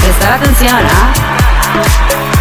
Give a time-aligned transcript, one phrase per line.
[0.00, 1.36] Prestar atención, ¿ah?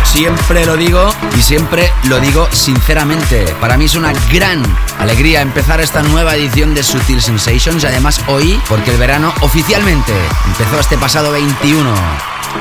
[0.05, 3.45] Siempre lo digo y siempre lo digo sinceramente.
[3.59, 4.63] Para mí es una gran
[4.99, 10.13] alegría empezar esta nueva edición de Sutil Sensations además hoy porque el verano oficialmente
[10.48, 11.94] empezó este pasado 21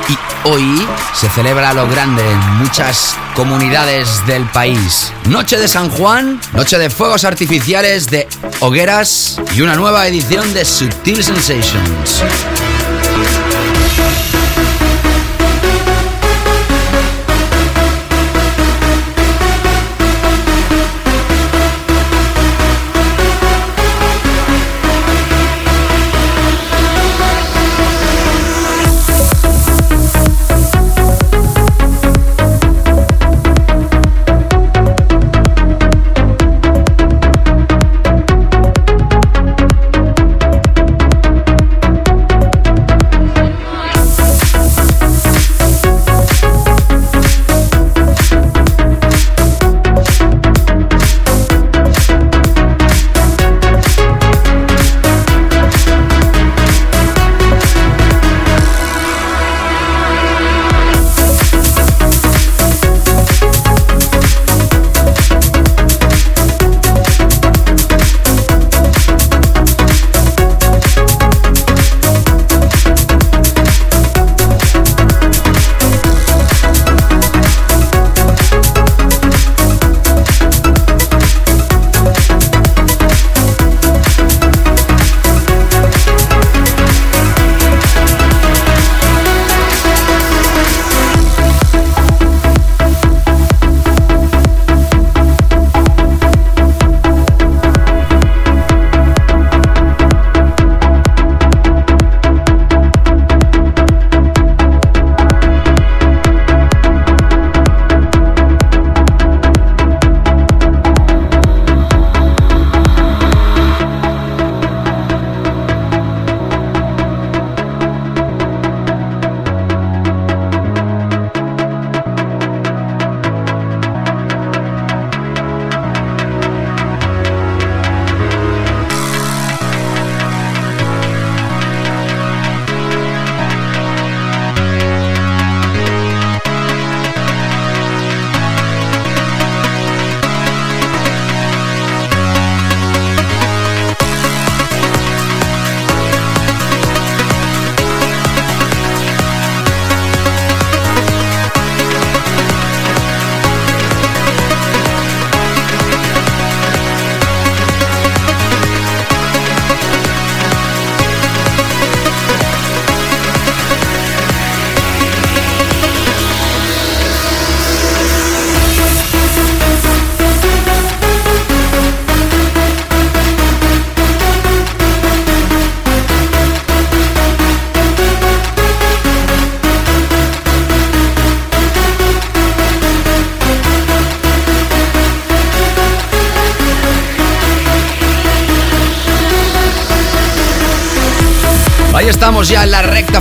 [0.09, 5.13] y hoy se celebra lo grande en muchas comunidades del país.
[5.27, 8.29] Noche de San Juan, noche de fuegos artificiales, de
[8.61, 12.25] hogueras y una nueva edición de Sutil Sensations.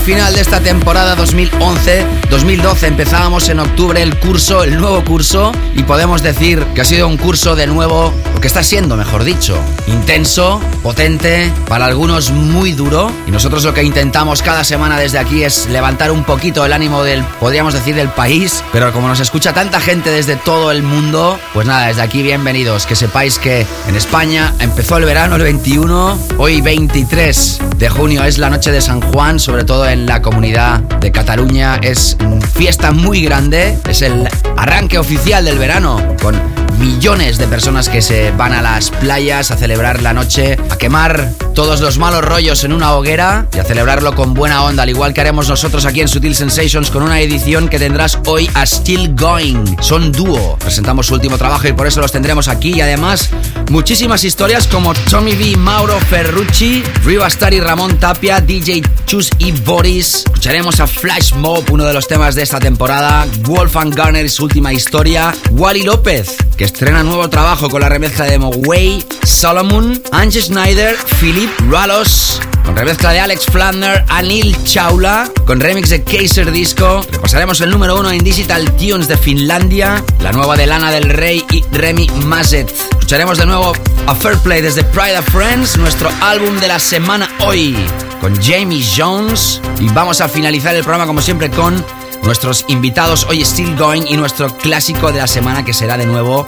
[0.03, 2.87] Final de esta temporada 2011-2012.
[2.87, 7.15] Empezábamos en octubre el curso, el nuevo curso, y podemos decir que ha sido un
[7.15, 8.13] curso de nuevo,
[8.43, 13.09] que está siendo, mejor dicho, intenso, potente, para algunos muy duro.
[13.25, 17.05] Y nosotros lo que intentamos cada semana desde aquí es levantar un poquito el ánimo
[17.05, 18.61] del, podríamos decir, del país.
[18.73, 22.85] Pero como nos escucha tanta gente desde todo el mundo, pues nada, desde aquí bienvenidos.
[22.85, 28.39] Que sepáis que en España empezó el verano el 21, hoy 23 de junio es
[28.39, 31.77] la noche de San Juan, sobre todo en la comunidad de Cataluña.
[31.81, 32.17] Es
[32.53, 38.31] fiesta muy grande, es el arranque oficial del verano con millones de personas que se
[38.31, 42.73] van a las playas a celebrar la noche, a quemar todos los malos rollos en
[42.73, 46.07] una hoguera y a celebrarlo con buena onda, al igual que haremos nosotros aquí en
[46.07, 49.77] Sutil Sensations con una edición que tendrás hoy a Still Going.
[49.81, 53.29] Son dúo, presentamos su último trabajo y por eso los tendremos aquí y además
[53.69, 59.51] muchísimas historias como Tommy V, Mauro Ferrucci, Riva Star y Ramón Tapia, DJ Chus y
[59.51, 60.23] Boris.
[60.25, 63.25] Escucharemos a Flash Mob, uno de los temas de esta temporada.
[63.41, 65.33] Wolfgang Garner y su última historia.
[65.51, 69.05] Wally López, que estrena nuevo trabajo con la remezcla de Mogwai.
[69.23, 72.41] Solomon, Ange Schneider, Philip Ralos.
[72.65, 77.05] Con remezcla de Alex Flander, Anil Chaula, con remix de Kaiser Disco.
[77.11, 81.45] Repasaremos el número uno en Digital Tunes de Finlandia, la nueva de Lana del Rey
[81.51, 82.69] y Remy Mazet.
[82.69, 83.73] Escucharemos de nuevo
[84.07, 87.75] a Fair Play desde Pride of Friends, nuestro álbum de la semana hoy,
[88.21, 89.59] con Jamie Jones.
[89.79, 91.83] Y vamos a finalizar el programa como siempre con
[92.23, 96.47] nuestros invitados hoy Still Going y nuestro clásico de la semana que será de nuevo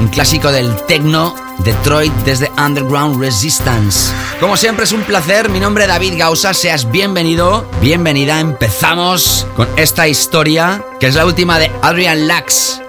[0.00, 4.12] un clásico del techno Detroit desde Underground Resistance.
[4.40, 9.68] Como siempre es un placer, mi nombre es David Gausa, seas bienvenido, bienvenida, empezamos con
[9.76, 12.80] esta historia que es la última de Adrian Lax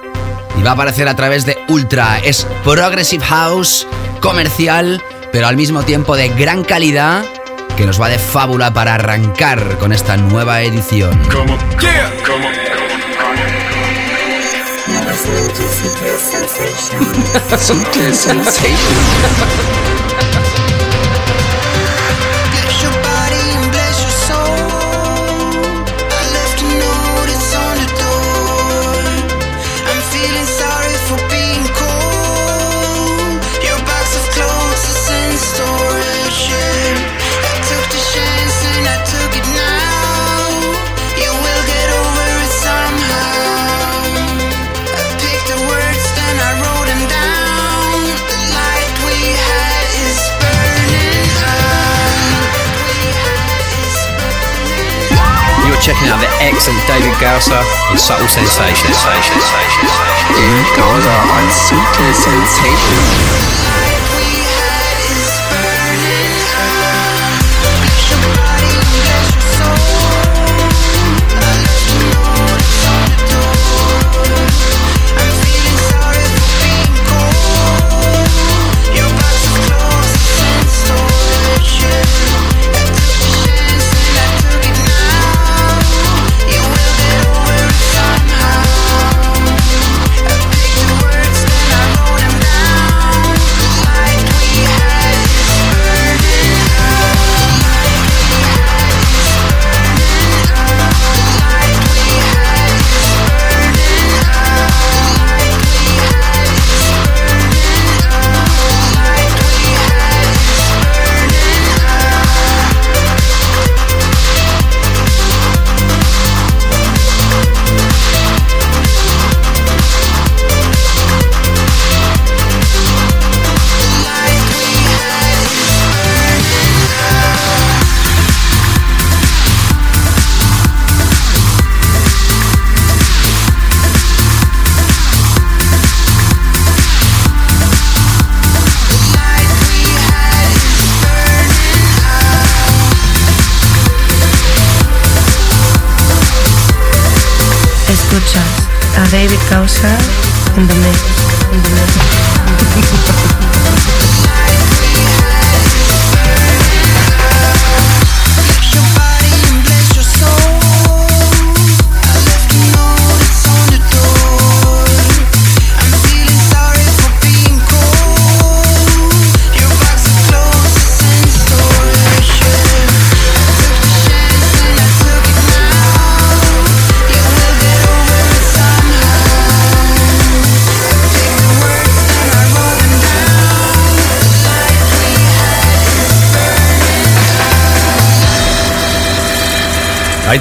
[0.58, 3.88] y va a aparecer a través de Ultra, es Progressive House,
[4.22, 7.26] comercial, pero al mismo tiempo de gran calidad
[7.76, 11.14] que nos va de fábula para arrancar con esta nueva edición.
[55.94, 58.98] checking out the excellent David Gausser on Subtle Sensations.
[60.34, 63.93] David Gausa on Suitcase Sensation.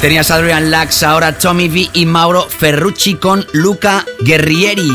[0.03, 4.91] Tenías Adrian Lax, ahora Tommy V y Mauro Ferrucci con Luca Guerrieri.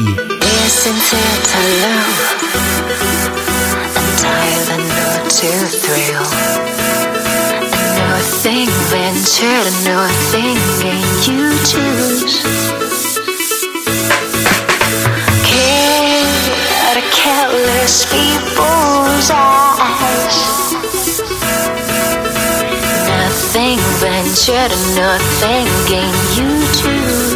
[24.48, 26.48] shared nothing game you
[26.80, 27.36] choose.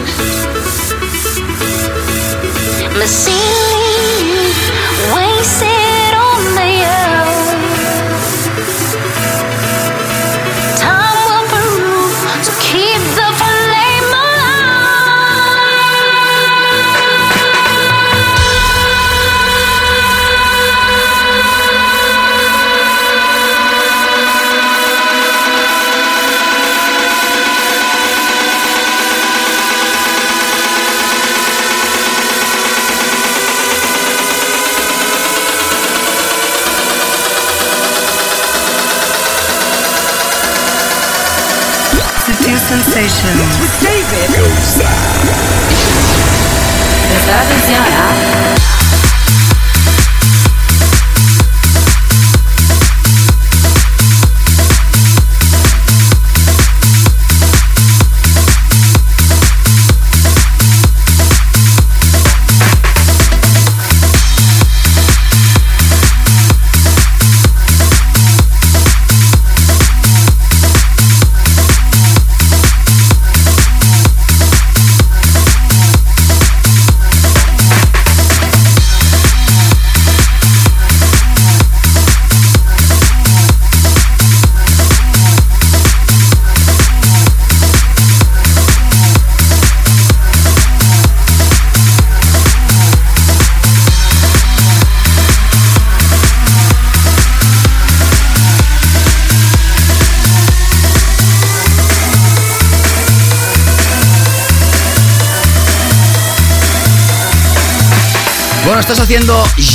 [2.98, 3.61] Machine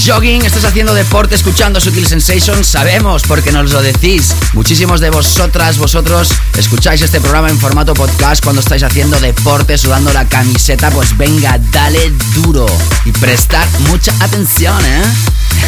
[0.07, 4.37] jogging, estás haciendo deporte, escuchando Sutil Sensations, sabemos porque nos lo decís.
[4.53, 10.13] Muchísimos de vosotras, vosotros, escucháis este programa en formato podcast cuando estáis haciendo deporte, sudando
[10.13, 12.67] la camiseta, pues venga, dale duro
[13.05, 15.03] y prestar mucha atención, ¿eh?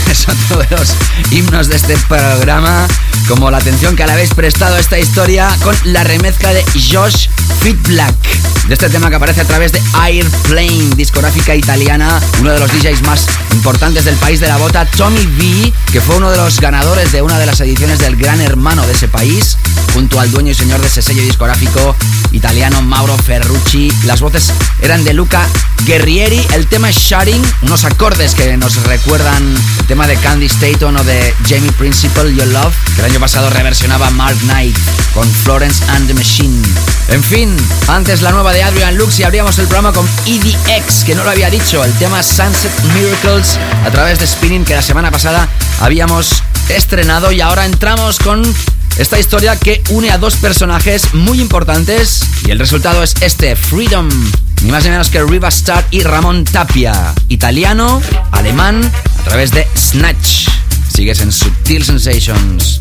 [0.28, 0.94] Otro de los
[1.32, 2.86] himnos de este programa,
[3.26, 7.27] como la atención que le habéis prestado a esta historia con la remezcla de Josh
[7.60, 8.14] Fit Black,
[8.68, 13.02] de este tema que aparece a través de Airplane, discográfica italiana, uno de los DJs
[13.02, 17.12] más importantes del país de la bota, Tommy V, que fue uno de los ganadores
[17.12, 19.56] de una de las ediciones del Gran Hermano de ese país,
[19.92, 21.96] junto al dueño y señor de ese sello discográfico
[22.32, 23.92] italiano Mauro Ferrucci.
[24.04, 25.46] Las voces eran de Luca
[25.86, 29.42] Guerrieri, el tema es Shutting, unos acordes que nos recuerdan
[29.80, 33.50] el tema de Candy Staton o de Jamie Principle, Your Love, que el año pasado
[33.50, 34.76] reversionaba Mark Knight
[35.14, 36.62] con Florence and the Machine.
[37.08, 41.14] En fin, antes la nueva de Adrian Lux y abríamos el programa con EDX, que
[41.14, 45.10] no lo había dicho, el tema Sunset Miracles a través de Spinning que la semana
[45.10, 45.48] pasada
[45.80, 48.42] habíamos estrenado y ahora entramos con
[48.98, 54.08] esta historia que une a dos personajes muy importantes y el resultado es este, Freedom.
[54.62, 59.66] Ni más ni menos que Riva Star y Ramón Tapia, italiano, alemán, a través de
[59.76, 60.48] Snatch.
[60.92, 62.80] Sigues en Subtil Sensations.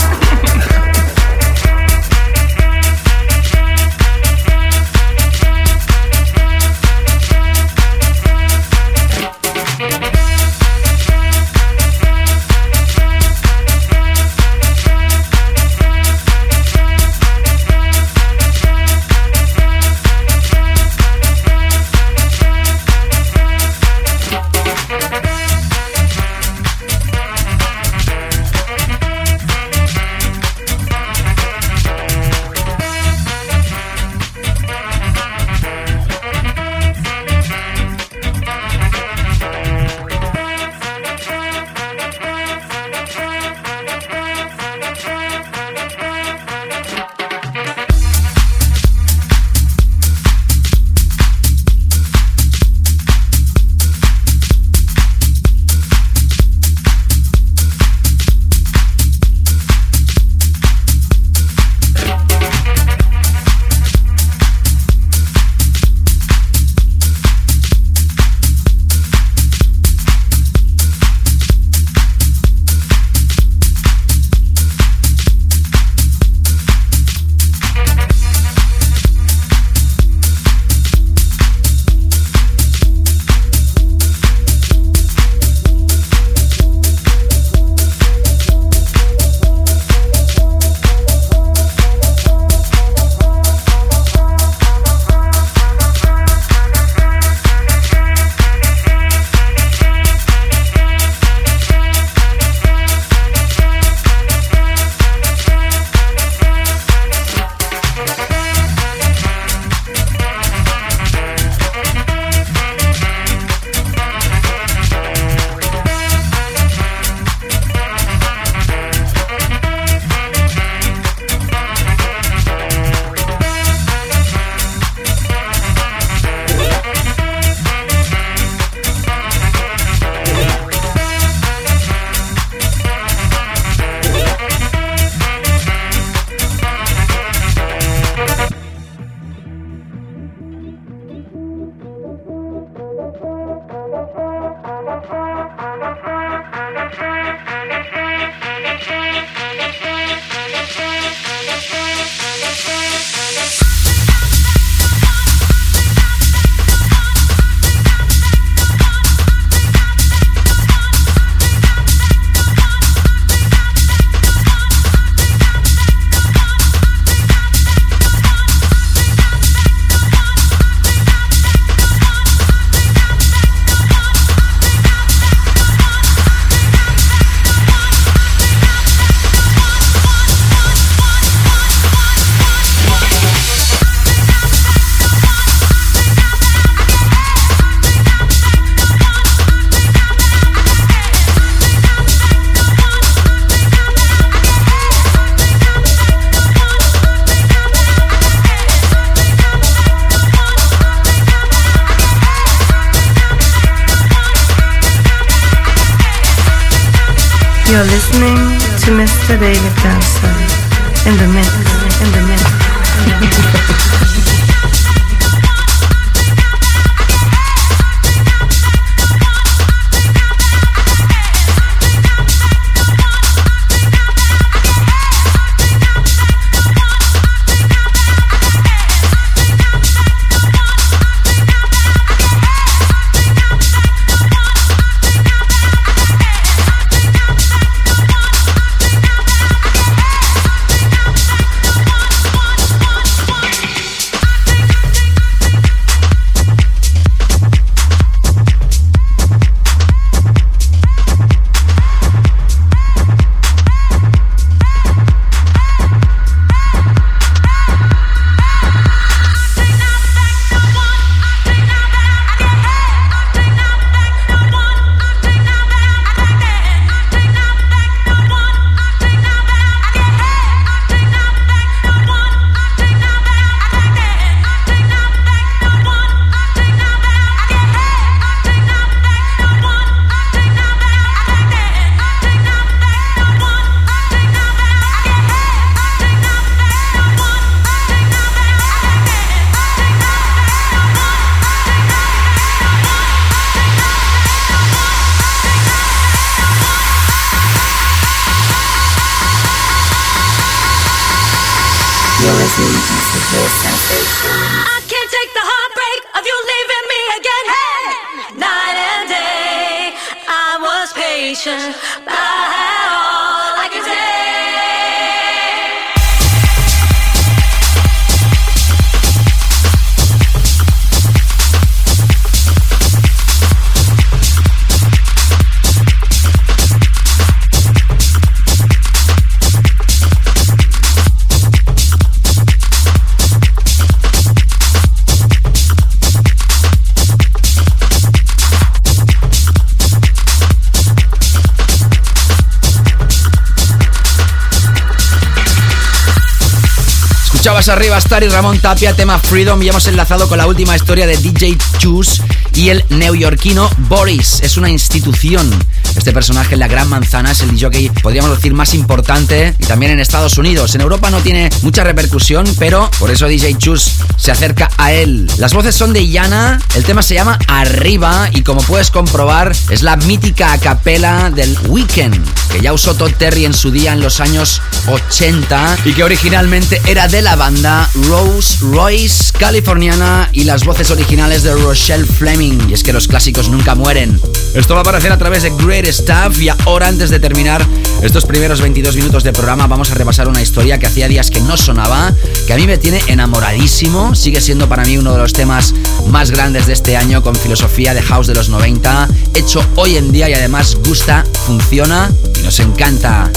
[347.81, 351.17] Arriba Star y Ramón Tapia, tema Freedom, y hemos enlazado con la última historia de
[351.17, 352.21] DJ Choose
[352.53, 354.39] y el neoyorquino Boris.
[354.43, 355.49] Es una institución.
[355.95, 359.93] Este personaje en la Gran Manzana es el DJ, podríamos decir, más importante y también
[359.93, 360.75] en Estados Unidos.
[360.75, 365.27] En Europa no tiene mucha repercusión, pero por eso DJ Choose se acerca a él.
[365.37, 369.81] Las voces son de Yana, el tema se llama Arriba y como puedes comprobar es
[369.81, 374.19] la mítica capela del Weekend que ya usó Todd Terry en su día en los
[374.19, 380.91] años 80 y que originalmente era de la banda Rose Royce californiana y las voces
[380.91, 382.69] originales de Rochelle Fleming.
[382.69, 384.19] Y es que los clásicos nunca mueren.
[384.53, 387.65] Esto va a aparecer a través de Great Stuff y ahora antes de terminar
[388.01, 391.39] estos primeros 22 minutos de programa vamos a repasar una historia que hacía días que
[391.39, 392.13] no sonaba,
[392.47, 395.73] que a mí me tiene enamoradísimo, sigue siendo para mí uno de los temas
[396.07, 400.11] más grandes de este año con filosofía de house de los 90, hecho hoy en
[400.11, 403.31] día y además gusta, funciona y nos encanta.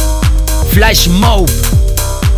[0.70, 1.48] Flash Mob.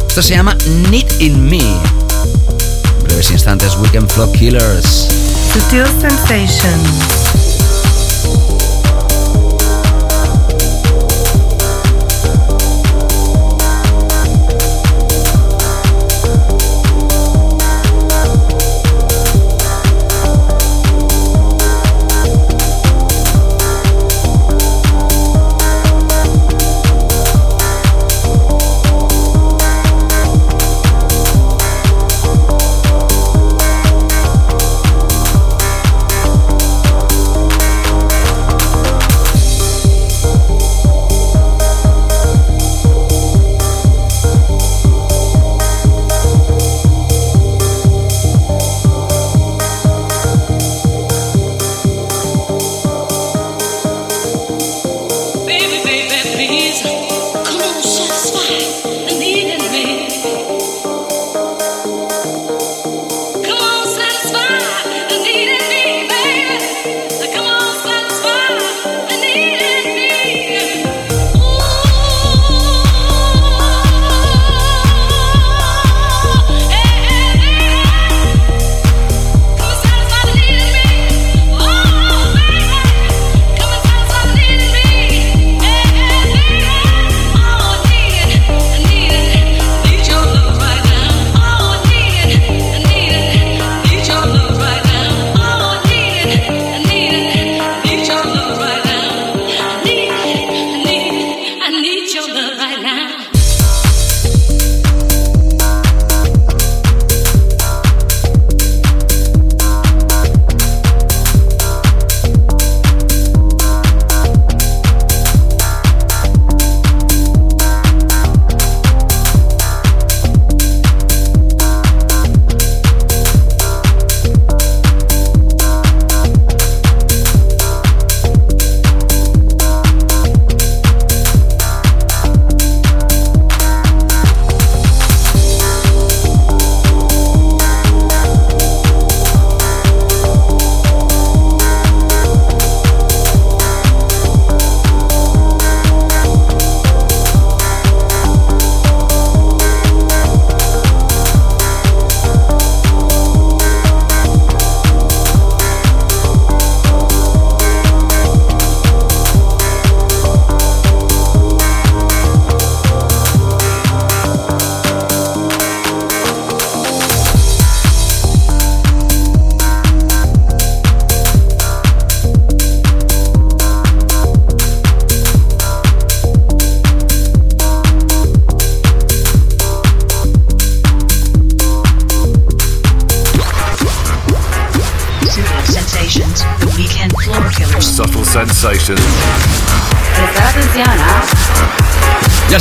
[0.08, 0.56] Esto se llama
[0.90, 1.58] Need in Me.
[1.58, 5.08] En breves instantes, Weekend Flow Killers.
[5.52, 7.25] Sutil Sensations.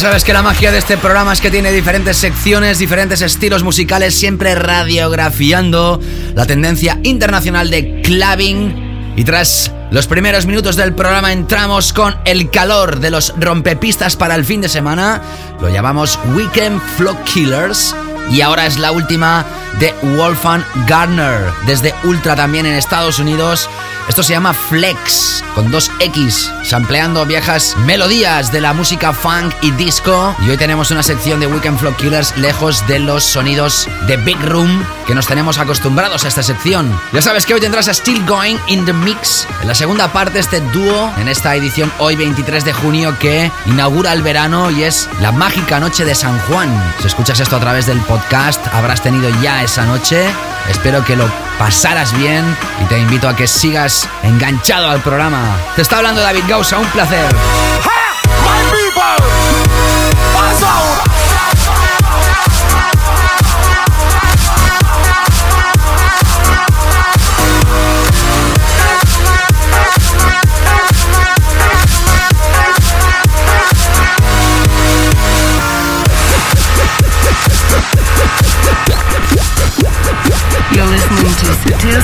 [0.06, 4.14] Sabes que la magia de este programa es que tiene diferentes secciones, diferentes estilos musicales,
[4.14, 6.00] siempre radiografiando
[6.36, 9.14] la tendencia internacional de clubbing.
[9.16, 14.36] Y tras los primeros minutos del programa entramos con el calor de los rompepistas para
[14.36, 15.24] el fin de semana.
[15.60, 17.96] Lo llamamos Weekend Flock Killers.
[18.30, 19.44] Y ahora es la última
[19.80, 23.70] de Wolfgang Gardner, desde Ultra también en Estados Unidos.
[24.08, 29.72] Esto se llama Flex, con dos X, sampleando viejas melodías de la música funk y
[29.72, 30.36] disco.
[30.46, 34.40] Y hoy tenemos una sección de Weekend Flock Killers lejos de los sonidos de Big
[34.42, 36.96] Room que nos tenemos acostumbrados a esta sección.
[37.14, 40.38] Ya sabes que hoy tendrás a Still Going in the Mix, en la segunda parte
[40.38, 45.10] este dúo, en esta edición hoy 23 de junio que inaugura el verano y es
[45.20, 46.70] la mágica noche de San Juan.
[47.02, 50.28] Si escuchas esto a través del podcast, habrás tenido ya esa noche.
[50.70, 52.44] Espero que lo pasaras bien
[52.82, 55.58] y te invito a que sigas enganchado al programa.
[55.76, 57.26] Te está hablando David Gausa, un placer.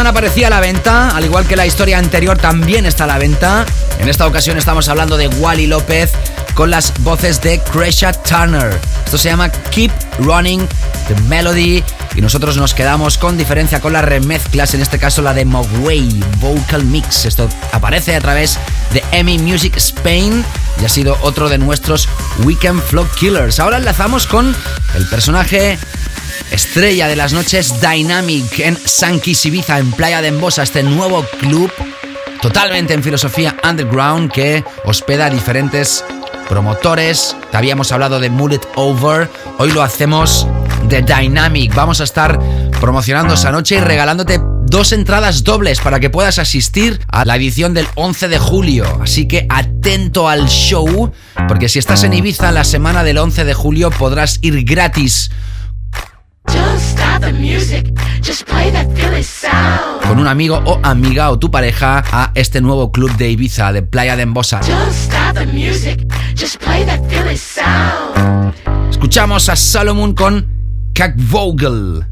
[0.00, 3.18] Semana aparecía a la venta, al igual que la historia anterior también está a la
[3.18, 3.66] venta.
[3.98, 6.12] En esta ocasión estamos hablando de Wally López
[6.54, 8.80] con las voces de Cresha Turner.
[9.04, 10.66] Esto se llama Keep Running
[11.06, 11.84] the Melody
[12.14, 16.08] y nosotros nos quedamos con diferencia con las remezclas, en este caso la de Mogwai
[16.38, 17.26] Vocal Mix.
[17.26, 18.58] Esto aparece a través
[18.94, 20.42] de EMI Music Spain
[20.80, 22.08] y ha sido otro de nuestros
[22.44, 23.60] Weekend Flow Killers.
[23.60, 24.56] Ahora enlazamos con
[24.94, 25.78] el personaje
[26.50, 31.70] estrella de las noches Dynamic en Sankis Ibiza, en Playa de Embosa, este nuevo club
[32.42, 36.04] totalmente en filosofía underground que hospeda a diferentes
[36.48, 37.36] promotores.
[37.50, 40.46] Te habíamos hablado de Mullet Over, hoy lo hacemos
[40.88, 41.74] de Dynamic.
[41.74, 42.38] Vamos a estar
[42.80, 47.74] promocionando esa noche y regalándote dos entradas dobles para que puedas asistir a la edición
[47.74, 49.00] del 11 de julio.
[49.02, 51.12] Así que atento al show,
[51.48, 55.30] porque si estás en Ibiza la semana del 11 de julio podrás ir gratis
[60.20, 63.82] con un amigo o amiga o tu pareja a este nuevo club de Ibiza de
[63.82, 64.60] Playa de Embosa.
[68.90, 70.46] Escuchamos a Solomon con
[70.94, 72.04] Kak Vogel.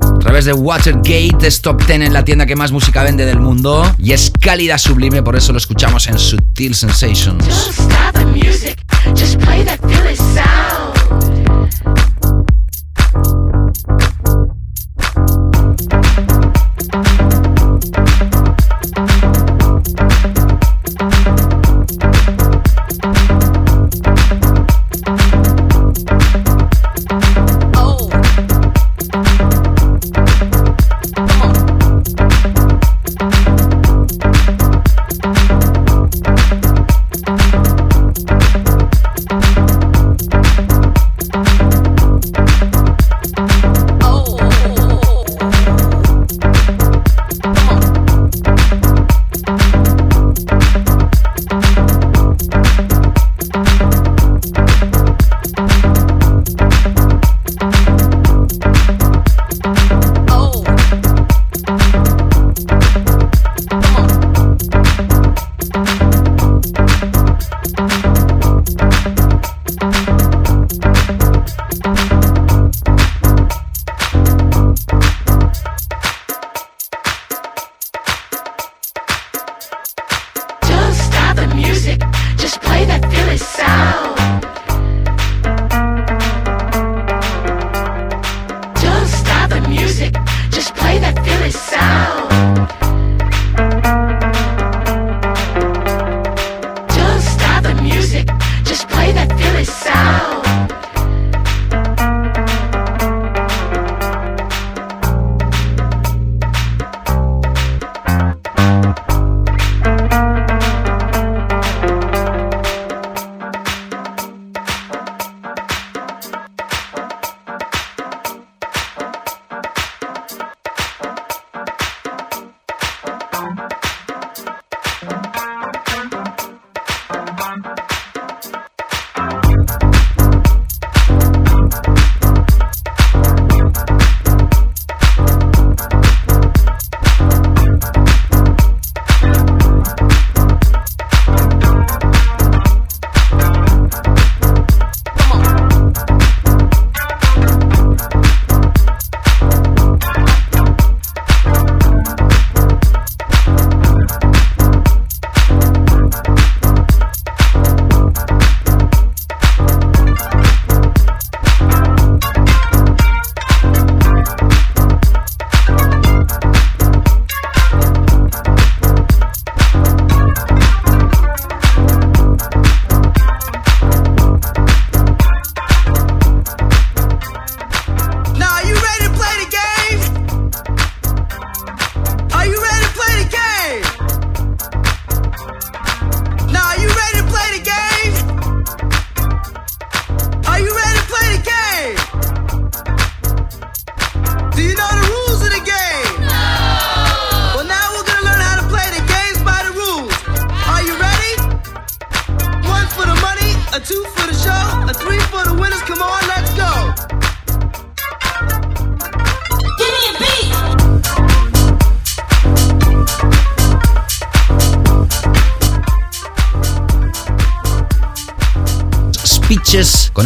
[0.00, 3.38] A través de Watergate es top 10 en la tienda que más música vende del
[3.38, 7.44] mundo y es cálida sublime, por eso lo escuchamos en Sutil Sensations.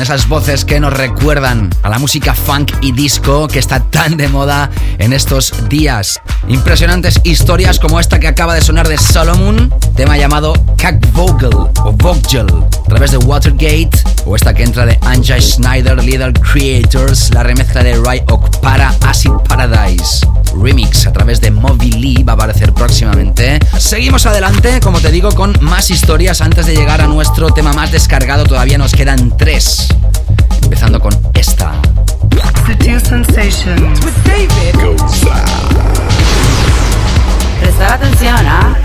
[0.07, 4.29] Esas voces que nos recuerdan a la música funk y disco que está tan de
[4.29, 6.21] moda en estos días.
[6.47, 11.93] Impresionantes historias como esta que acaba de sonar de Solomon, tema llamado Cack Vogel o
[11.93, 17.43] Vogel, a través de Watergate, o esta que entra de Anja Schneider, Little Creators, la
[17.43, 18.23] remezcla de Ray
[18.63, 20.25] para Acid Paradise.
[20.61, 23.59] Remix a través de Moby Lee va a aparecer próximamente.
[23.79, 27.93] Seguimos adelante, como te digo, con más historias antes de llegar a nuestro tema más
[27.93, 28.45] descargado.
[28.45, 29.89] Todavía nos quedan tres.
[30.63, 31.73] Empezando con esta.
[37.61, 38.77] Prestar atención, ¿ah?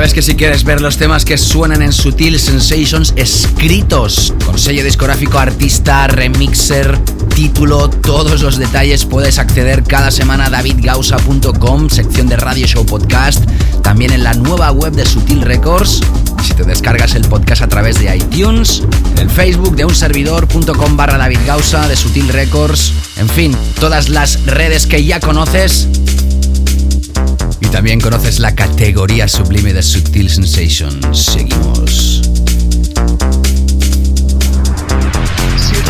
[0.00, 4.82] Sabes que si quieres ver los temas que suenan en Sutil Sensations escritos con sello
[4.82, 6.96] discográfico, artista, remixer,
[7.34, 13.44] título, todos los detalles puedes acceder cada semana a davidgausa.com, sección de Radio Show Podcast,
[13.82, 16.00] también en la nueva web de Sutil Records.
[16.44, 18.82] Si te descargas el podcast a través de iTunes,
[19.12, 24.08] en el Facebook de un servidor.com barra David Gausa de Sutil Records, en fin, todas
[24.08, 25.88] las redes que ya conoces
[27.70, 31.24] también conoces la categoría sublime de Subtil Sensations.
[31.24, 32.22] Seguimos.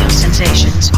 [0.09, 0.90] Sensations.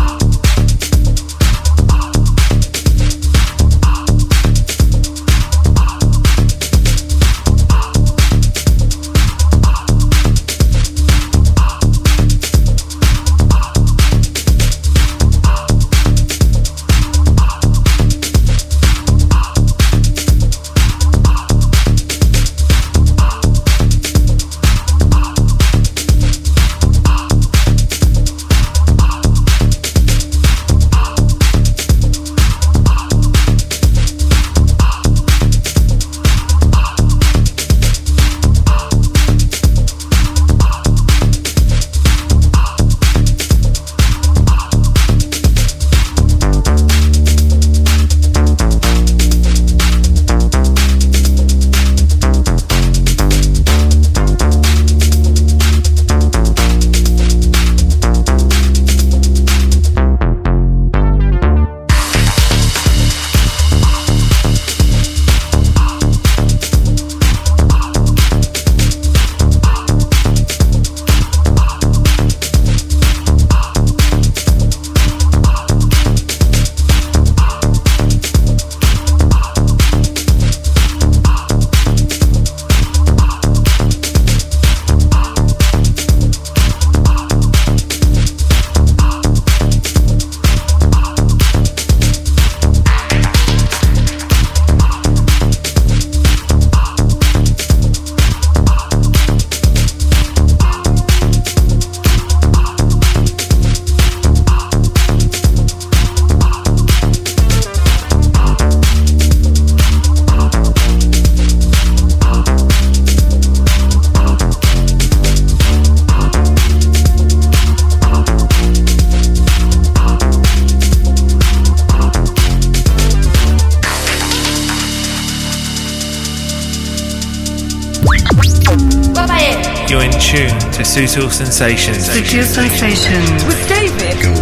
[130.93, 132.07] Sutil Sensations.
[132.07, 133.43] Sutil Sensations.
[133.45, 134.21] With David.
[134.21, 134.35] You're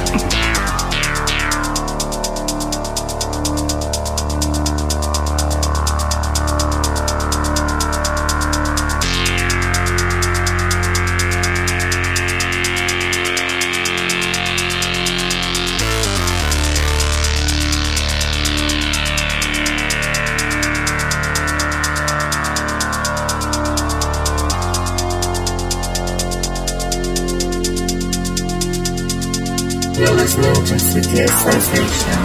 [31.50, 32.19] Sutil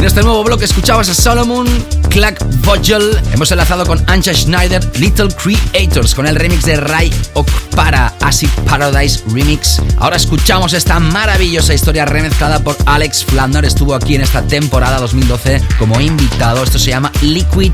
[0.00, 1.66] En este nuevo bloque escuchabas a Solomon,
[2.08, 3.20] Clark Vogel.
[3.34, 9.22] Hemos enlazado con Anja Schneider, Little Creators, con el remix de Ray Okpara, Acid Paradise
[9.30, 9.78] Remix.
[9.98, 13.66] Ahora escuchamos esta maravillosa historia remezclada por Alex Flandor.
[13.66, 16.62] Estuvo aquí en esta temporada 2012 como invitado.
[16.64, 17.72] Esto se llama Liquid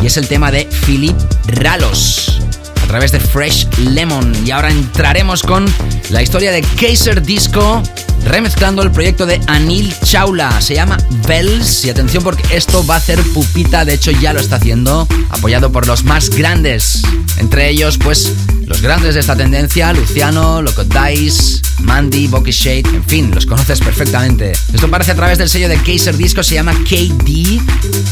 [0.00, 1.16] y es el tema de Philip
[1.48, 2.40] Ralos
[2.84, 4.32] a través de Fresh Lemon.
[4.46, 5.66] Y ahora entraremos con
[6.10, 7.82] la historia de Kaiser Disco,
[8.24, 10.60] remezclando el proyecto de Anil Chaula.
[10.60, 10.96] Se llama
[11.26, 11.84] Bells.
[11.84, 15.70] Y atención porque esto va a hacer pupita, de hecho ya lo está haciendo, apoyado
[15.70, 17.02] por los más grandes.
[17.38, 18.32] Entre ellos, pues,
[18.66, 23.80] los grandes de esta tendencia, Luciano, Loco Dice, Mandy, Bocky Shade, en fin, los conoces
[23.80, 24.52] perfectamente.
[24.72, 27.60] Esto aparece a través del sello de Kaiser Disco, se llama KD.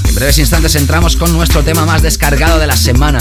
[0.08, 3.20] En breves instantes entramos con nuestro tema más descargado de la semana.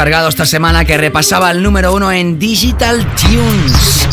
[0.00, 4.08] Descargado esta semana que repasaba el número uno en Digital Tunes.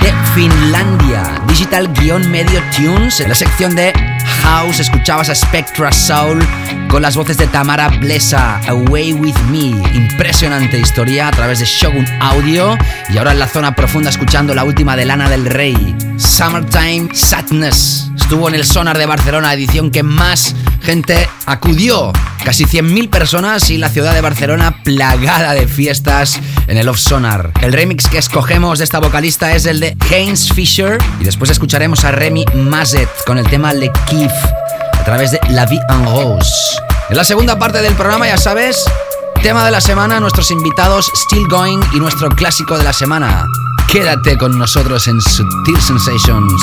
[0.00, 1.42] De Finlandia.
[1.48, 3.18] Digital-medio tunes.
[3.18, 3.92] En la sección de
[4.44, 6.46] House escuchabas a Spectra Soul
[6.88, 9.70] con las voces de Tamara Blesa, Away With Me.
[9.92, 12.78] Impresionante historia a través de Shogun Audio.
[13.12, 15.96] Y ahora en la zona profunda escuchando la última de Lana del Rey.
[16.16, 18.12] Summertime Sadness.
[18.14, 20.54] Estuvo en el Sonar de Barcelona, edición que más
[21.46, 22.12] acudió.
[22.44, 27.50] Casi 100.000 personas y la ciudad de Barcelona plagada de fiestas en el Off Sonar.
[27.60, 32.04] El remix que escogemos de esta vocalista es el de Haynes Fisher y después escucharemos
[32.04, 34.30] a Remy Mazet con el tema Le Kiff
[34.92, 36.52] a través de La Vie en Rose.
[37.10, 38.84] En la segunda parte del programa, ya sabes,
[39.42, 43.44] tema de la semana, nuestros invitados Still Going y nuestro clásico de la semana.
[43.90, 46.62] Quédate con nosotros en Sutil Sensations.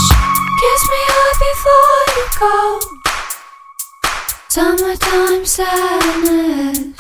[4.54, 6.94] Summertime sadness.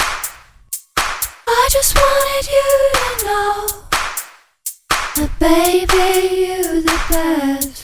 [0.98, 3.68] I just wanted you to know
[5.18, 7.83] that baby, you the best.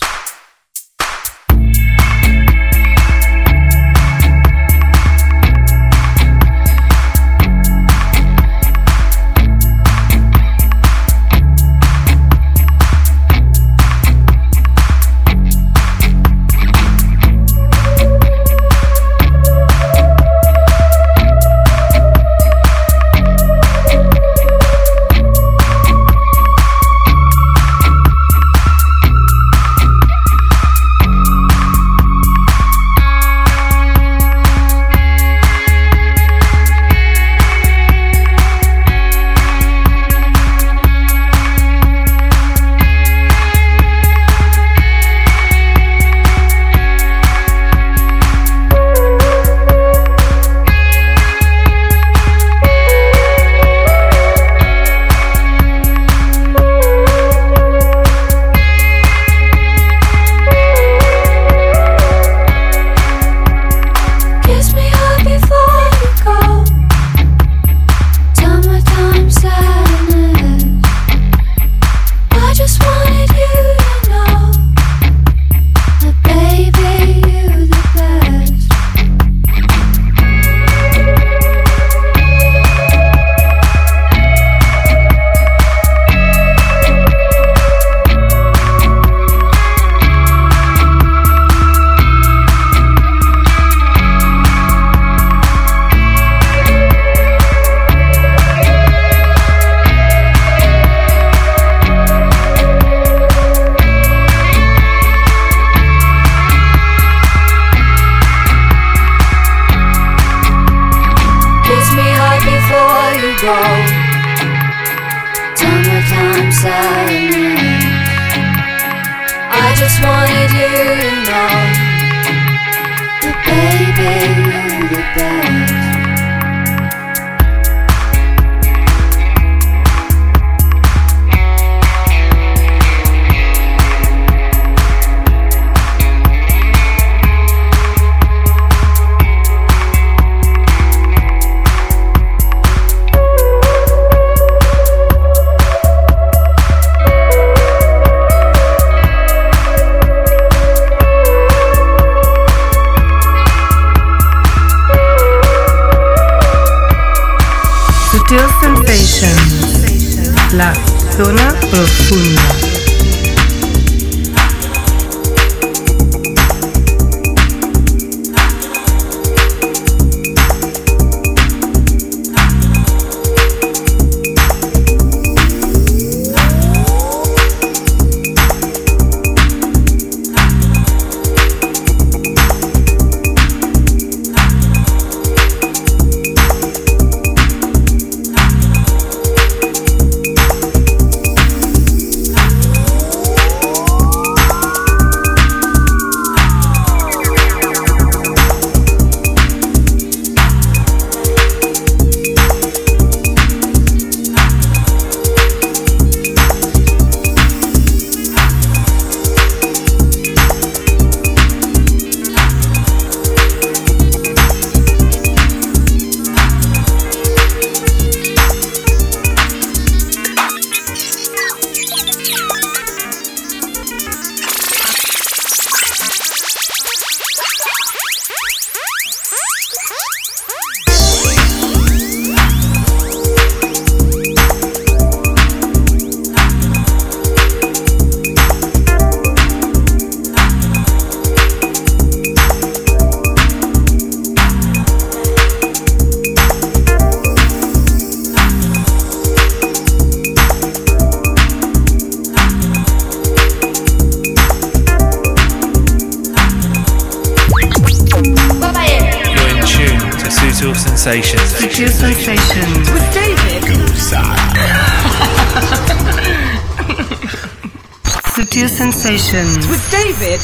[269.20, 269.68] Sensations.
[269.68, 270.42] With David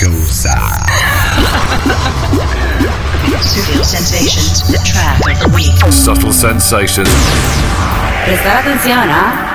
[3.39, 5.71] Subtle Sensations, the track of the week.
[5.93, 7.09] Subtle sensations.
[8.25, 9.54] Prestar atención, ¿ah?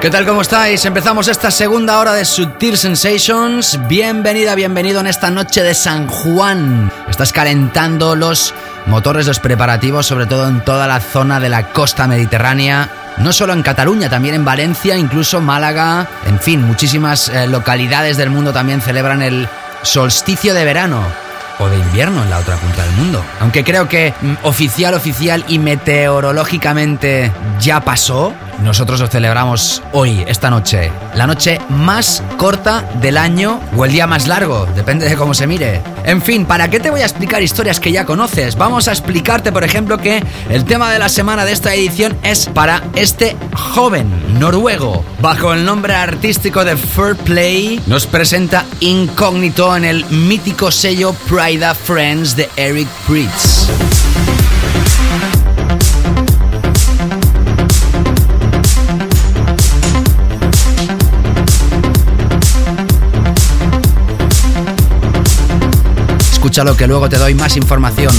[0.00, 0.26] ¿Qué tal?
[0.26, 0.84] ¿Cómo estáis?
[0.84, 3.80] Empezamos esta segunda hora de Subtil Sensations.
[3.88, 6.92] Bienvenida, bienvenido en esta noche de San Juan.
[7.08, 12.06] Estás calentando los motores, los preparativos, sobre todo en toda la zona de la costa
[12.06, 12.90] mediterránea.
[13.16, 16.06] No solo en Cataluña, también en Valencia, incluso Málaga.
[16.26, 19.48] En fin, muchísimas eh, localidades del mundo también celebran el
[19.82, 21.25] solsticio de verano
[21.58, 23.24] o de invierno en la otra punta del mundo.
[23.40, 28.32] Aunque creo que mm, oficial, oficial y meteorológicamente ya pasó,
[28.62, 30.90] nosotros lo celebramos hoy, esta noche.
[31.14, 35.46] La noche más corta del año o el día más largo, depende de cómo se
[35.46, 35.82] mire.
[36.04, 38.56] En fin, ¿para qué te voy a explicar historias que ya conoces?
[38.56, 42.46] Vamos a explicarte, por ejemplo, que el tema de la semana de esta edición es
[42.46, 45.04] para este joven noruego.
[45.20, 51.12] Bajo el nombre artístico de Fair Play, nos presenta Incógnito en el mítico sello
[51.48, 53.68] Friends de Eric Pritz.
[66.32, 68.12] Escúchalo que luego te doy más información.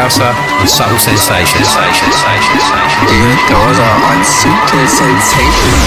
[0.00, 1.68] Excellent David Gausser on Subtle Sensations.
[3.06, 5.80] David Goza on Sutil Sensations.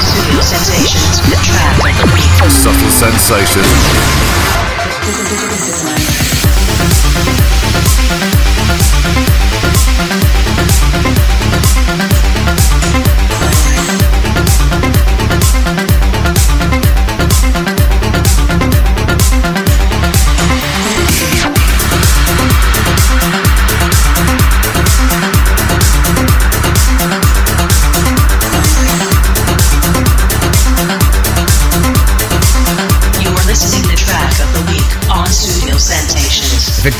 [0.00, 2.32] Sutil Sensations, the track of the week.
[2.50, 4.69] Subtle sensations.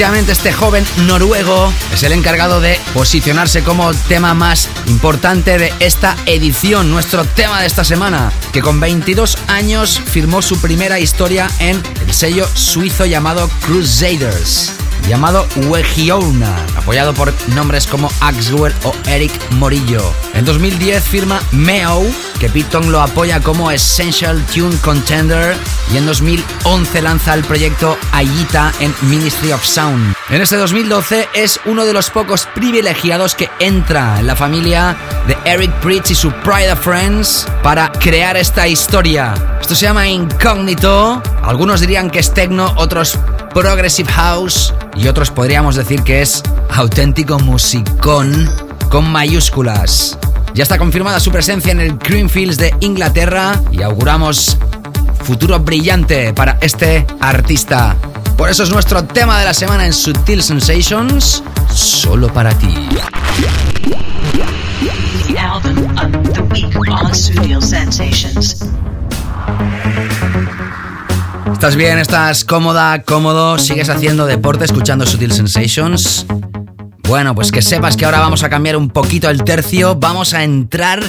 [0.01, 6.17] Efectivamente, este joven noruego es el encargado de posicionarse como tema más importante de esta
[6.25, 11.83] edición, nuestro tema de esta semana, que con 22 años firmó su primera historia en
[12.01, 14.73] el sello suizo llamado Crusaders
[15.09, 20.03] llamado Wegiona, apoyado por nombres como Axwell o Eric Morillo.
[20.35, 22.03] En 2010 firma Meo,
[22.39, 25.57] que Piton lo apoya como Essential Tune Contender,
[25.93, 30.15] y en 2011 lanza el proyecto Ayita en Ministry of Sound.
[30.29, 35.37] En este 2012 es uno de los pocos privilegiados que entra en la familia de
[35.45, 39.35] Eric Pritch y su Pride of Friends para crear esta historia.
[39.61, 41.23] Esto se llama Incógnito.
[41.43, 43.19] Algunos dirían que es techno, otros
[43.53, 48.49] Progressive House y otros podríamos decir que es auténtico musicón
[48.89, 50.17] con mayúsculas.
[50.55, 54.57] Ya está confirmada su presencia en el Greenfields de Inglaterra y auguramos
[55.23, 57.97] futuro brillante para este artista.
[58.37, 61.43] Por eso es nuestro tema de la semana en Sutil Sensations,
[61.73, 62.75] solo para ti.
[65.27, 68.65] The album of the week on Studio Sensations.
[71.53, 71.99] ¿Estás bien?
[71.99, 73.03] ¿Estás cómoda?
[73.03, 73.59] ¿Cómodo?
[73.59, 76.25] ¿Sigues haciendo deporte escuchando Sutil Sensations?
[77.07, 79.97] Bueno, pues que sepas que ahora vamos a cambiar un poquito el tercio.
[79.97, 81.03] Vamos a entrar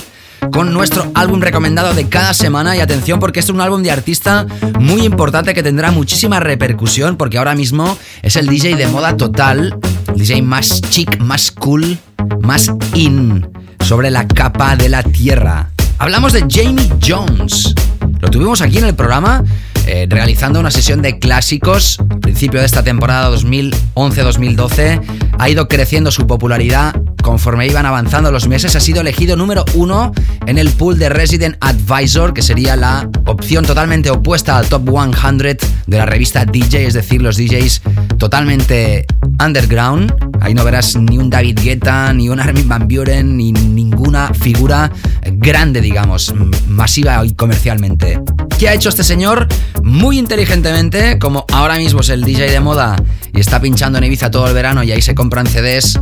[0.52, 2.76] con nuestro álbum recomendado de cada semana.
[2.76, 4.46] Y atención, porque es un álbum de artista
[4.80, 9.78] muy importante que tendrá muchísima repercusión, porque ahora mismo es el DJ de moda total,
[10.08, 11.98] el DJ más chic, más cool,
[12.42, 13.48] más in,
[13.86, 15.70] sobre la capa de la tierra.
[16.00, 17.76] Hablamos de Jamie Jones.
[18.20, 19.44] Lo tuvimos aquí en el programa
[19.88, 21.98] eh, realizando una sesión de clásicos.
[22.22, 25.02] Principio de esta temporada 2011-2012
[25.38, 28.76] ha ido creciendo su popularidad conforme iban avanzando los meses.
[28.76, 30.12] Ha sido elegido número uno
[30.46, 35.58] en el pool de Resident Advisor, que sería la opción totalmente opuesta al Top 100
[35.88, 37.82] de la revista DJ, es decir, los DJs
[38.18, 39.06] totalmente
[39.44, 40.14] underground.
[40.42, 44.92] Ahí no verás ni un David Guetta, ni un Armin Van Buren, ni ninguna figura
[45.34, 46.34] grande, digamos,
[46.68, 48.20] masiva y comercialmente.
[48.58, 49.48] ¿Qué ha hecho este señor?
[49.84, 52.96] Muy inteligentemente, como ahora mismo es el DJ de moda
[53.34, 56.00] y está pinchando en Ibiza todo el verano y ahí se compran CDs.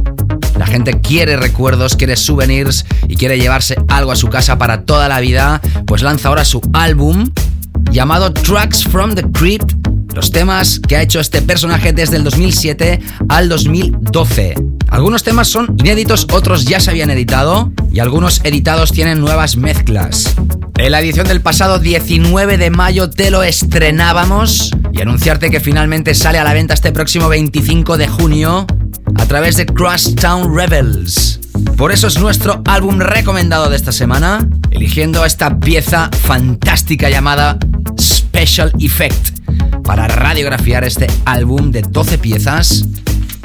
[0.58, 5.08] La gente quiere recuerdos, quiere souvenirs y quiere llevarse algo a su casa para toda
[5.08, 5.62] la vida.
[5.86, 7.30] Pues lanza ahora su álbum
[7.92, 13.00] llamado Tracks from the Crypt los temas que ha hecho este personaje desde el 2007
[13.28, 14.56] al 2012.
[14.90, 20.34] Algunos temas son inéditos, otros ya se habían editado y algunos editados tienen nuevas mezclas.
[20.78, 26.16] En la edición del pasado 19 de mayo te lo estrenábamos y anunciarte que finalmente
[26.16, 28.66] sale a la venta este próximo 25 de junio
[29.16, 31.40] a través de Crosstown Rebels.
[31.78, 37.58] Por eso es nuestro álbum recomendado de esta semana, eligiendo esta pieza fantástica llamada
[38.00, 39.40] Special Effect
[39.90, 42.86] para radiografiar este álbum de 12 piezas.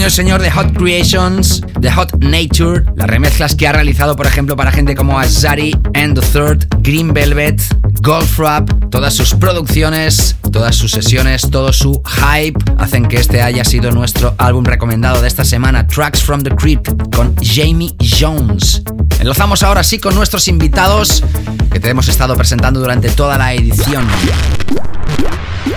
[0.06, 4.58] Y señor de Hot Creations, de Hot Nature, las remezclas que ha realizado, por ejemplo,
[4.58, 7.62] para gente como Azari and the Third, Green Velvet,
[8.02, 13.64] Golf Rap, todas sus producciones, todas sus sesiones, todo su hype hacen que este haya
[13.64, 18.84] sido nuestro álbum recomendado de esta semana, Tracks from the Crypt, con Jamie Jones.
[19.22, 21.24] Enlazamos ahora sí con nuestros invitados
[21.72, 24.06] que te hemos estado presentando durante toda la edición.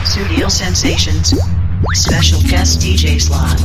[0.05, 1.37] Studio Sensations.
[1.95, 3.59] Special guest DJ slot.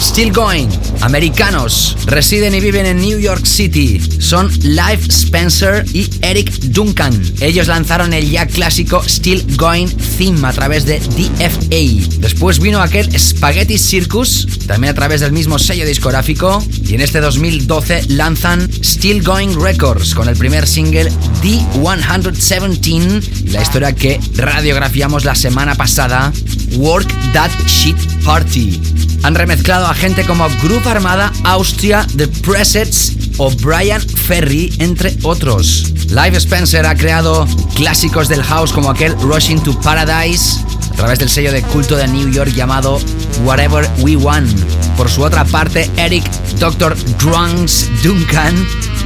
[0.00, 0.68] Still Going,
[1.00, 4.00] americanos, residen y viven en New York City.
[4.20, 7.20] Son Live Spencer y Eric Duncan.
[7.40, 12.20] Ellos lanzaron el ya clásico Still Going Theme a través de DFA.
[12.20, 16.64] Después vino aquel Spaghetti Circus, también a través del mismo sello discográfico.
[16.86, 21.10] Y en este 2012 lanzan Still Going Records con el primer single
[21.42, 26.32] D117 y la historia que radiografiamos la semana pasada,
[26.76, 28.80] Work That Shit Party.
[29.22, 35.92] Han remezclado a gente como Group Armada, Austria, The Presets o Brian Ferry, entre otros.
[36.08, 40.60] Live Spencer ha creado clásicos del house como aquel Rushing to Paradise
[40.94, 43.00] a través del sello de culto de New York llamado
[43.44, 44.48] Whatever We Want.
[44.96, 46.24] Por su otra parte, Eric
[46.60, 46.96] Dr.
[47.18, 48.54] Drunks Duncan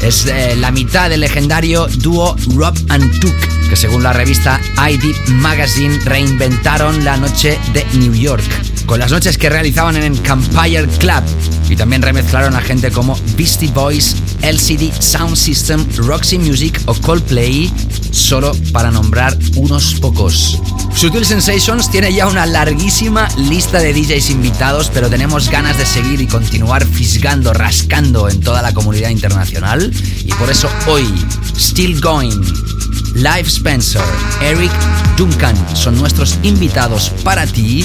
[0.02, 5.32] es eh, la mitad del legendario dúo Rob and Took, que según la revista ID
[5.34, 8.44] Magazine reinventaron la noche de New York
[8.88, 11.22] con las noches que realizaban en el Campfire Club
[11.68, 17.70] y también remezclaron a gente como Beastie Boys, LCD Sound System, Roxy Music o Coldplay,
[18.10, 20.58] solo para nombrar unos pocos.
[20.94, 26.22] Sutil Sensations tiene ya una larguísima lista de DJs invitados, pero tenemos ganas de seguir
[26.22, 29.87] y continuar fisgando, rascando en toda la comunidad internacional
[30.24, 31.06] y por eso hoy,
[31.56, 32.40] Still Going,
[33.14, 34.02] Live Spencer,
[34.42, 34.70] Eric
[35.16, 37.84] Duncan son nuestros invitados para ti,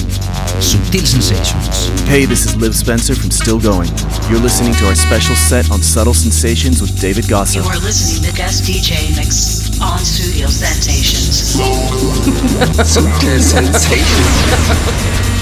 [0.60, 1.90] Subtil Sensations.
[2.06, 3.90] Hey, this is Liv Spencer from Still Going.
[4.30, 7.60] You're listening to our special set on Subtle Sensations with David Gosser.
[7.60, 11.56] You are listening to guest DJ mix on Studio Sensations.
[12.84, 15.33] Sutil Sensations.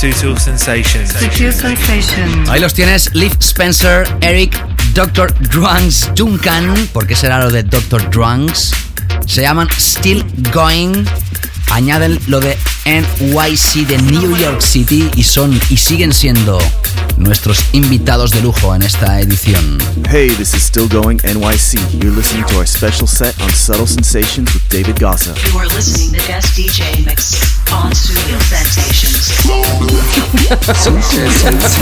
[0.00, 1.12] Sutil Sensations.
[1.12, 2.48] Sutil Sensations.
[2.48, 4.56] Ahí los tienes, Liv Spencer, Eric,
[4.94, 5.30] Dr.
[5.50, 6.74] Drunks, Duncan.
[6.94, 8.08] ¿Por qué será lo de Dr.
[8.08, 8.70] Drunks?
[9.26, 10.24] Se llaman Still
[10.54, 11.04] Going.
[11.70, 12.56] Añaden lo de
[12.86, 16.58] NYC de New York City y son y siguen siendo
[17.18, 19.76] nuestros invitados de lujo en esta edición.
[20.08, 21.78] Hey, this is Still Going NYC.
[22.02, 25.34] You're listening to our special set on Subtle Sensations with David Gossa.
[25.52, 29.26] You are listening to guest DJ mix on Sensations.
[30.74, 31.80] Sensations.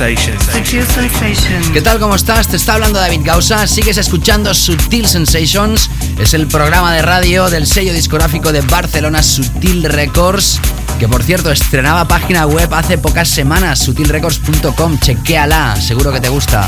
[0.00, 0.44] Sensations.
[0.44, 1.68] Sutil Sensations.
[1.74, 2.00] ¿Qué tal?
[2.00, 2.48] ¿Cómo estás?
[2.48, 3.66] Te está hablando David Gausa.
[3.66, 5.90] Sigues escuchando Sutil Sensations.
[6.18, 10.58] Es el programa de radio del sello discográfico de Barcelona Sutil Records.
[10.98, 14.98] Que por cierto estrenaba página web hace pocas semanas, sutilrecords.com.
[15.00, 16.66] Chequéala, seguro que te gusta.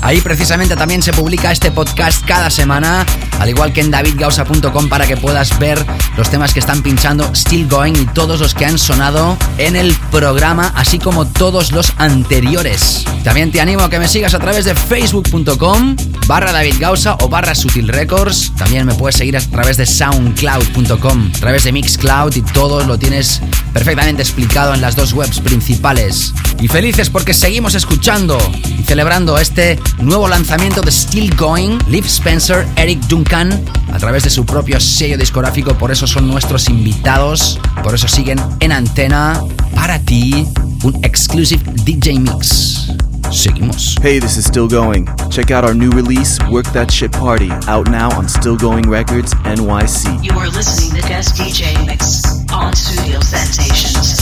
[0.00, 3.04] Ahí precisamente también se publica este podcast cada semana,
[3.40, 5.84] al igual que en davidgausa.com para que puedas ver
[6.16, 9.94] los temas que están pinchando Still Going y todos los que han sonado en el
[10.10, 13.04] programa, así como todos los anteriores.
[13.24, 15.96] También te animo a que me sigas a través de facebook.com
[16.30, 18.52] barra David Gausa o barra Sutil Records.
[18.56, 22.96] También me puedes seguir a través de soundcloud.com, a través de Mixcloud y todo lo
[22.96, 23.42] tienes
[23.72, 26.32] perfectamente explicado en las dos webs principales.
[26.60, 28.38] Y felices porque seguimos escuchando
[28.78, 33.60] y celebrando este nuevo lanzamiento de Still Going, Liv Spencer, Eric Duncan,
[33.92, 38.40] a través de su propio sello discográfico, por eso son nuestros invitados, por eso siguen
[38.60, 39.40] en antena
[39.74, 40.46] para ti
[40.84, 43.09] un exclusive DJ mix.
[43.30, 43.98] Seguimos.
[44.02, 45.06] Hey, this is Still Going.
[45.30, 49.34] Check out our new release, Work That Shit Party, out now on Still Going Records
[49.34, 50.24] NYC.
[50.24, 54.18] You are listening to Guest DJ Mix on Studio Sensations.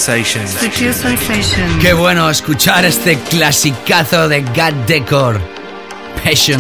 [0.10, 0.52] Sensations.
[0.60, 1.80] Sutil Sensation.
[1.80, 5.40] Qué bueno escuchar este clasicazo de God Decor.
[6.24, 6.60] Passion.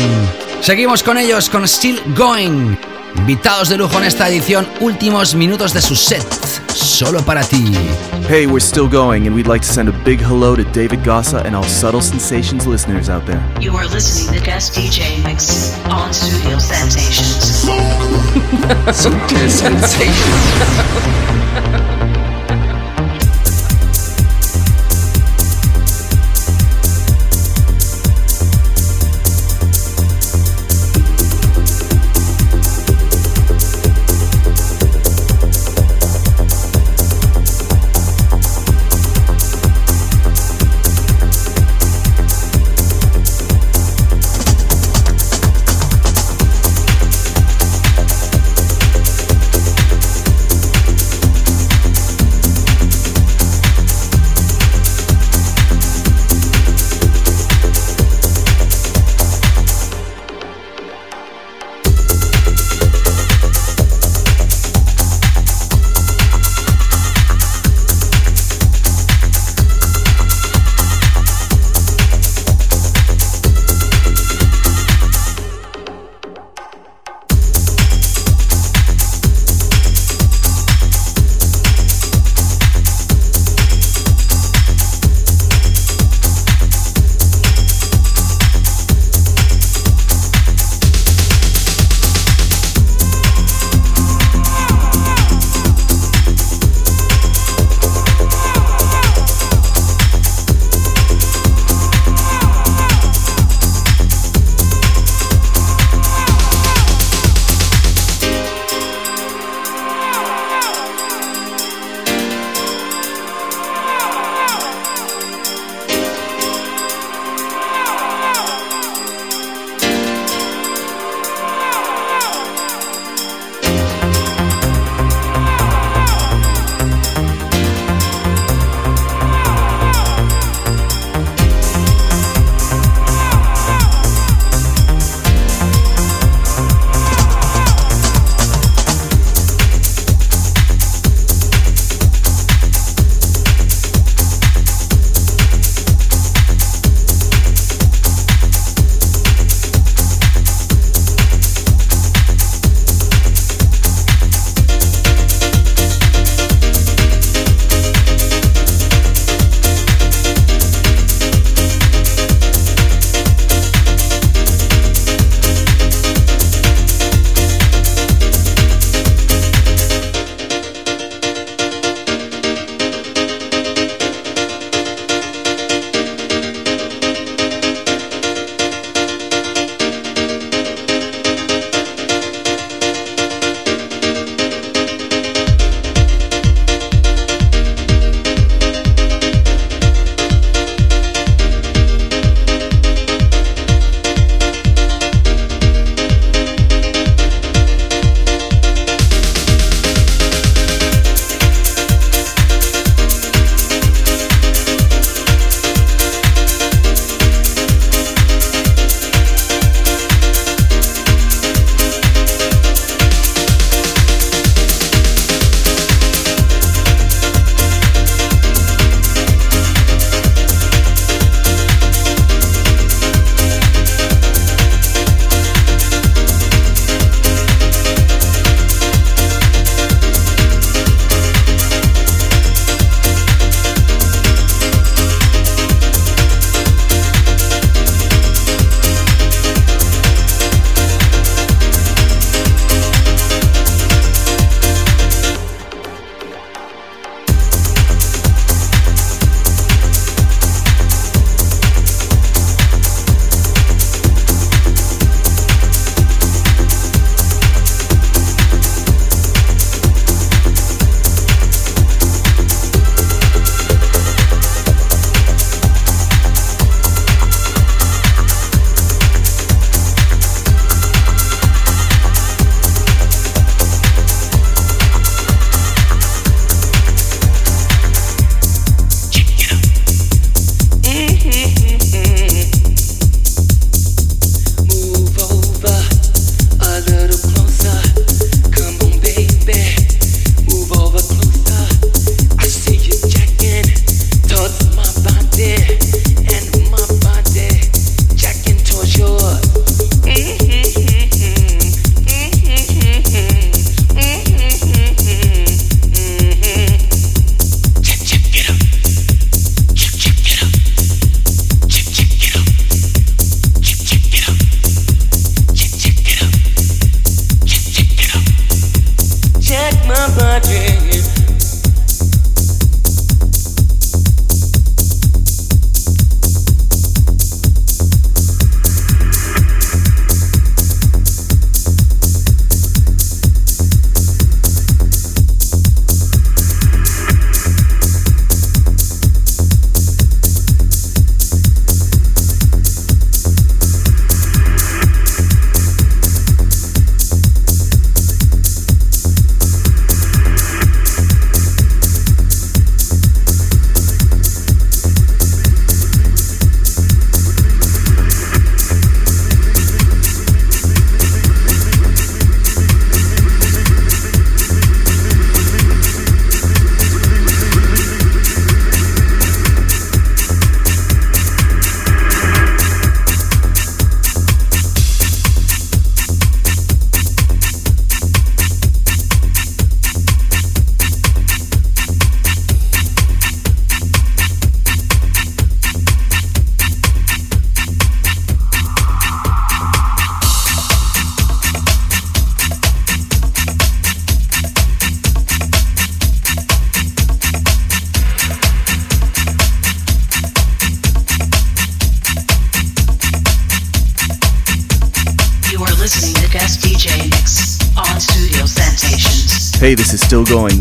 [0.62, 2.78] Seguimos con ellos con Still Going.
[3.16, 6.24] Invitados de lujo en esta edición, últimos minutos de su set.
[6.72, 7.74] Solo para ti.
[8.30, 11.44] Hey, we're still going, and we'd like to send a big hello to David Gossa
[11.44, 13.42] and all Subtle Sensations listeners out there.
[13.60, 17.66] You are listening to guest DJ mix on Studio Sensations.
[18.94, 20.36] Sutil Sensations.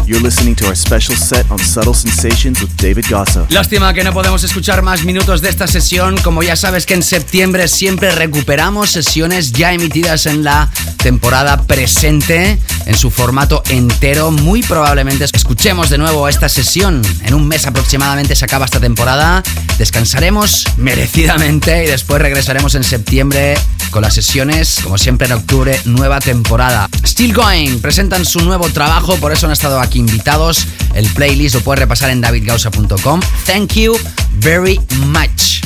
[0.09, 3.47] You're listening to our special set on Subtle Sensations with David Gossa.
[3.51, 6.17] Lástima que no podemos escuchar más minutos de esta sesión.
[6.23, 12.59] Como ya sabes que en septiembre siempre recuperamos sesiones ya emitidas en la temporada presente
[12.87, 14.31] en su formato entero.
[14.31, 17.03] Muy probablemente escuchemos de nuevo esta sesión.
[17.25, 19.43] En un mes aproximadamente se acaba esta temporada.
[19.77, 23.57] Descansaremos merecidamente y después regresaremos en septiembre
[23.91, 26.88] con las sesiones, como siempre en octubre, nueva temporada.
[27.19, 30.69] Still Going presentan su nuevo trabajo, por eso han estado aquí invitados.
[30.95, 33.21] El playlist lo puedes repasar en davidgausa.com.
[33.45, 33.99] Thank you
[34.35, 35.65] very much.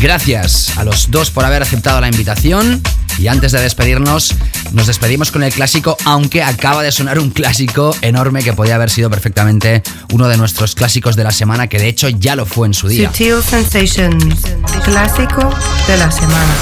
[0.00, 2.80] Gracias a los dos por haber aceptado la invitación.
[3.18, 4.32] Y antes de despedirnos,
[4.70, 8.88] nos despedimos con el clásico, aunque acaba de sonar un clásico enorme que podía haber
[8.88, 12.68] sido perfectamente uno de nuestros clásicos de la semana, que de hecho ya lo fue
[12.68, 13.08] en su día.
[13.08, 14.36] Sutil Sensations,
[14.84, 15.50] clásico
[15.88, 16.54] de la semana.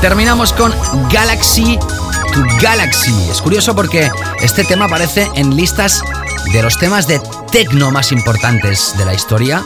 [0.00, 0.72] Terminamos con
[1.10, 1.78] Galaxy
[2.60, 3.14] Galaxy.
[3.30, 4.10] Es curioso porque
[4.40, 6.02] este tema aparece en listas
[6.52, 9.64] de los temas de techno más importantes de la historia.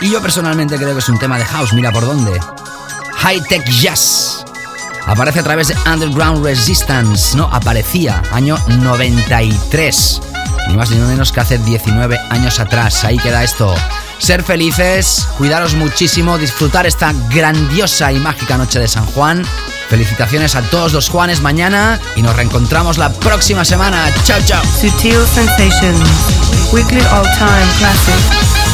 [0.00, 2.38] Y yo personalmente creo que es un tema de house, mira por dónde.
[3.16, 4.44] High Tech Jazz.
[5.06, 7.36] Aparece a través de Underground Resistance.
[7.36, 10.20] No, aparecía, año 93.
[10.68, 13.04] Ni más ni menos que hace 19 años atrás.
[13.04, 13.74] Ahí queda esto.
[14.18, 19.44] Ser felices, cuidaros muchísimo, disfrutar esta grandiosa y mágica noche de San Juan.
[19.88, 24.12] Felicitaciones a todos los Juanes mañana y nos reencontramos la próxima semana.
[24.24, 24.62] Chao, chao.
[24.64, 28.67] Sutil Sensations, weekly all-time classic.